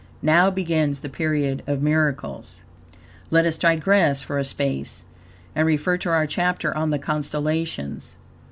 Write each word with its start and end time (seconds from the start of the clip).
Now 0.23 0.49
begins 0.49 1.01
the 1.01 1.09
period 1.09 1.61
of 1.67 1.83
miracles. 1.83 2.61
Let 3.29 3.45
us 3.45 3.55
digress 3.55 4.23
for 4.23 4.39
a 4.39 4.43
space, 4.43 5.03
and 5.53 5.67
refer 5.67 5.99
to 5.99 6.09
our 6.09 6.25
chapter 6.25 6.75
on 6.75 6.89
the 6.89 6.97
constellations. 6.97 8.15